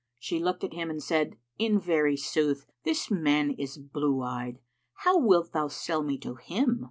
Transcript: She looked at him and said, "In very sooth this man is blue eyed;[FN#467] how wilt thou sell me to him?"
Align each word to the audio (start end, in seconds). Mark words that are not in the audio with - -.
She 0.17 0.39
looked 0.39 0.63
at 0.63 0.73
him 0.73 0.89
and 0.89 0.99
said, 1.03 1.37
"In 1.59 1.77
very 1.79 2.17
sooth 2.17 2.65
this 2.83 3.11
man 3.11 3.51
is 3.51 3.77
blue 3.77 4.23
eyed;[FN#467] 4.23 4.59
how 5.03 5.19
wilt 5.19 5.51
thou 5.51 5.67
sell 5.67 6.01
me 6.01 6.17
to 6.21 6.33
him?" 6.33 6.79